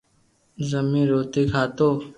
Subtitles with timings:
[0.69, 1.89] رمئين روٽي کاتو